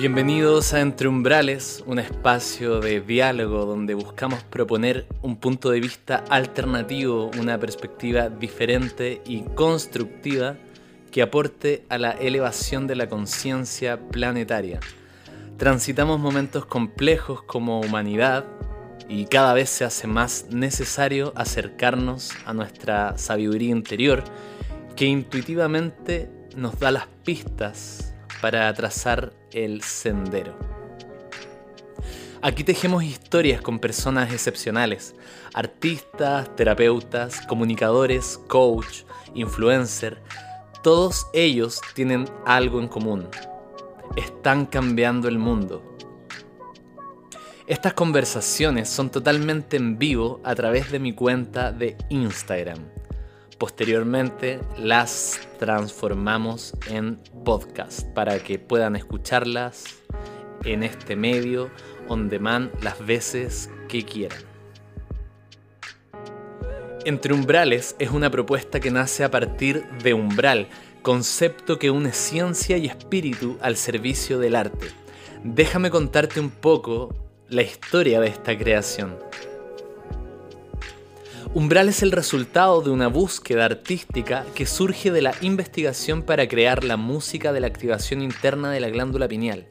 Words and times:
Bienvenidos 0.00 0.72
a 0.72 0.80
Entre 0.80 1.08
Umbrales, 1.08 1.84
un 1.86 1.98
espacio 1.98 2.80
de 2.80 3.02
diálogo 3.02 3.66
donde 3.66 3.92
buscamos 3.92 4.42
proponer 4.42 5.06
un 5.20 5.36
punto 5.36 5.68
de 5.68 5.78
vista 5.78 6.24
alternativo, 6.30 7.30
una 7.38 7.58
perspectiva 7.58 8.30
diferente 8.30 9.20
y 9.26 9.42
constructiva 9.42 10.56
que 11.10 11.20
aporte 11.20 11.84
a 11.90 11.98
la 11.98 12.12
elevación 12.12 12.86
de 12.86 12.96
la 12.96 13.10
conciencia 13.10 14.00
planetaria. 14.08 14.80
Transitamos 15.58 16.18
momentos 16.18 16.64
complejos 16.64 17.42
como 17.42 17.82
humanidad 17.82 18.46
y 19.06 19.26
cada 19.26 19.52
vez 19.52 19.68
se 19.68 19.84
hace 19.84 20.06
más 20.06 20.46
necesario 20.48 21.34
acercarnos 21.36 22.30
a 22.46 22.54
nuestra 22.54 23.18
sabiduría 23.18 23.72
interior 23.72 24.24
que 24.96 25.04
intuitivamente 25.04 26.30
nos 26.56 26.78
da 26.80 26.90
las 26.90 27.06
pistas 27.22 28.14
para 28.40 28.72
trazar 28.72 29.39
el 29.52 29.82
sendero. 29.82 30.54
Aquí 32.42 32.64
tejemos 32.64 33.04
historias 33.04 33.60
con 33.60 33.78
personas 33.78 34.32
excepcionales, 34.32 35.14
artistas, 35.52 36.54
terapeutas, 36.56 37.42
comunicadores, 37.46 38.38
coach, 38.48 39.02
influencer. 39.34 40.22
Todos 40.82 41.26
ellos 41.34 41.80
tienen 41.94 42.24
algo 42.46 42.80
en 42.80 42.88
común. 42.88 43.28
Están 44.16 44.64
cambiando 44.64 45.28
el 45.28 45.38
mundo. 45.38 45.96
Estas 47.66 47.92
conversaciones 47.92 48.88
son 48.88 49.10
totalmente 49.10 49.76
en 49.76 49.98
vivo 49.98 50.40
a 50.42 50.54
través 50.54 50.90
de 50.90 50.98
mi 50.98 51.12
cuenta 51.12 51.72
de 51.72 51.96
Instagram. 52.08 52.99
Posteriormente 53.60 54.58
las 54.78 55.38
transformamos 55.58 56.72
en 56.88 57.18
podcast 57.44 58.08
para 58.14 58.38
que 58.38 58.58
puedan 58.58 58.96
escucharlas 58.96 59.98
en 60.64 60.82
este 60.82 61.14
medio 61.14 61.70
on 62.08 62.30
demand 62.30 62.70
las 62.82 63.04
veces 63.04 63.68
que 63.86 64.02
quieran. 64.02 64.38
Entre 67.04 67.34
umbrales 67.34 67.96
es 67.98 68.10
una 68.10 68.30
propuesta 68.30 68.80
que 68.80 68.90
nace 68.90 69.24
a 69.24 69.30
partir 69.30 69.84
de 70.02 70.14
umbral, 70.14 70.68
concepto 71.02 71.78
que 71.78 71.90
une 71.90 72.12
ciencia 72.12 72.78
y 72.78 72.86
espíritu 72.86 73.58
al 73.60 73.76
servicio 73.76 74.38
del 74.38 74.56
arte. 74.56 74.86
Déjame 75.44 75.90
contarte 75.90 76.40
un 76.40 76.50
poco 76.50 77.14
la 77.50 77.60
historia 77.60 78.20
de 78.20 78.28
esta 78.28 78.56
creación. 78.56 79.29
Umbral 81.52 81.88
es 81.88 82.04
el 82.04 82.12
resultado 82.12 82.80
de 82.80 82.90
una 82.90 83.08
búsqueda 83.08 83.64
artística 83.64 84.46
que 84.54 84.66
surge 84.66 85.10
de 85.10 85.20
la 85.20 85.34
investigación 85.40 86.22
para 86.22 86.46
crear 86.46 86.84
la 86.84 86.96
música 86.96 87.52
de 87.52 87.58
la 87.58 87.66
activación 87.66 88.22
interna 88.22 88.70
de 88.70 88.78
la 88.78 88.88
glándula 88.88 89.26
pineal, 89.26 89.66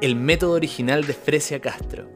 el 0.00 0.16
método 0.16 0.52
original 0.52 1.06
de 1.06 1.12
Fresia 1.12 1.60
Castro. 1.60 2.08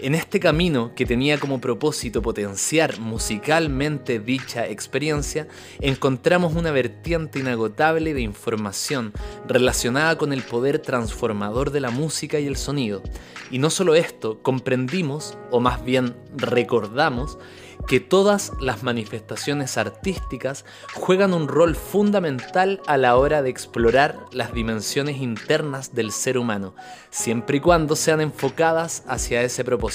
En 0.00 0.14
este 0.14 0.40
camino, 0.40 0.94
que 0.94 1.06
tenía 1.06 1.38
como 1.38 1.58
propósito 1.58 2.20
potenciar 2.20 3.00
musicalmente 3.00 4.18
dicha 4.18 4.66
experiencia, 4.66 5.48
encontramos 5.80 6.54
una 6.54 6.70
vertiente 6.70 7.38
inagotable 7.38 8.12
de 8.12 8.20
información 8.20 9.14
relacionada 9.48 10.18
con 10.18 10.34
el 10.34 10.42
poder 10.42 10.80
transformador 10.80 11.70
de 11.70 11.80
la 11.80 11.90
música 11.90 12.38
y 12.38 12.46
el 12.46 12.56
sonido. 12.56 13.02
Y 13.50 13.58
no 13.58 13.70
solo 13.70 13.94
esto, 13.94 14.42
comprendimos, 14.42 15.38
o 15.50 15.60
más 15.60 15.82
bien 15.82 16.14
recordamos, 16.36 17.38
que 17.86 18.00
todas 18.00 18.52
las 18.60 18.82
manifestaciones 18.82 19.78
artísticas 19.78 20.64
juegan 20.94 21.32
un 21.32 21.46
rol 21.46 21.76
fundamental 21.76 22.80
a 22.86 22.96
la 22.96 23.16
hora 23.16 23.42
de 23.42 23.50
explorar 23.50 24.18
las 24.32 24.52
dimensiones 24.52 25.18
internas 25.18 25.94
del 25.94 26.10
ser 26.10 26.36
humano, 26.36 26.74
siempre 27.10 27.58
y 27.58 27.60
cuando 27.60 27.94
sean 27.94 28.20
enfocadas 28.20 29.04
hacia 29.06 29.42
ese 29.42 29.64
propósito. 29.64 29.85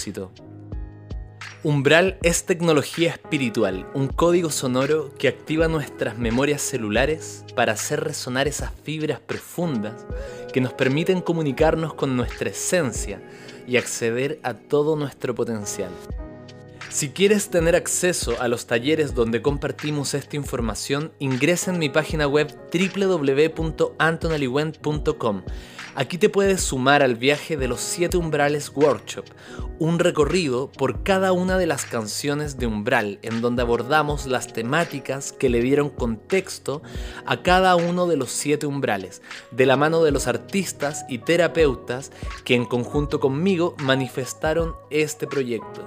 Umbral 1.63 2.17
es 2.23 2.45
tecnología 2.45 3.11
espiritual, 3.11 3.85
un 3.93 4.07
código 4.07 4.49
sonoro 4.49 5.13
que 5.19 5.27
activa 5.27 5.67
nuestras 5.67 6.17
memorias 6.17 6.63
celulares 6.63 7.45
para 7.55 7.73
hacer 7.73 8.03
resonar 8.03 8.47
esas 8.47 8.71
fibras 8.83 9.19
profundas 9.19 10.07
que 10.51 10.59
nos 10.59 10.73
permiten 10.73 11.21
comunicarnos 11.21 11.93
con 11.93 12.17
nuestra 12.17 12.49
esencia 12.49 13.21
y 13.67 13.77
acceder 13.77 14.39
a 14.41 14.55
todo 14.55 14.95
nuestro 14.95 15.35
potencial. 15.35 15.91
Si 16.89 17.09
quieres 17.09 17.49
tener 17.49 17.75
acceso 17.75 18.41
a 18.41 18.47
los 18.47 18.65
talleres 18.65 19.13
donde 19.13 19.41
compartimos 19.41 20.13
esta 20.13 20.35
información, 20.35 21.11
ingresa 21.19 21.71
en 21.71 21.79
mi 21.79 21.89
página 21.89 22.27
web 22.27 22.53
www.antonaliwent.com. 22.73 25.41
Aquí 25.93 26.17
te 26.17 26.29
puedes 26.29 26.61
sumar 26.61 27.03
al 27.03 27.15
viaje 27.15 27.57
de 27.57 27.67
los 27.67 27.81
7 27.81 28.15
umbrales 28.15 28.71
workshop, 28.73 29.25
un 29.77 29.99
recorrido 29.99 30.71
por 30.71 31.03
cada 31.03 31.33
una 31.33 31.57
de 31.57 31.65
las 31.65 31.83
canciones 31.83 32.57
de 32.57 32.65
umbral, 32.65 33.19
en 33.23 33.41
donde 33.41 33.61
abordamos 33.61 34.25
las 34.25 34.53
temáticas 34.53 35.33
que 35.33 35.49
le 35.49 35.59
dieron 35.61 35.89
contexto 35.89 36.81
a 37.25 37.43
cada 37.43 37.75
uno 37.75 38.07
de 38.07 38.15
los 38.15 38.31
7 38.31 38.67
umbrales, 38.67 39.21
de 39.51 39.65
la 39.65 39.75
mano 39.75 40.01
de 40.01 40.11
los 40.11 40.27
artistas 40.27 41.03
y 41.09 41.17
terapeutas 41.17 42.13
que 42.45 42.55
en 42.55 42.63
conjunto 42.63 43.19
conmigo 43.19 43.75
manifestaron 43.79 44.75
este 44.91 45.27
proyecto. 45.27 45.85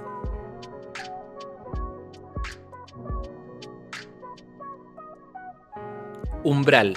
Umbral. 6.43 6.95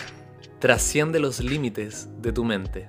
Trasciende 0.59 1.21
los 1.21 1.39
límites 1.39 2.09
de 2.21 2.33
tu 2.33 2.43
mente. 2.43 2.89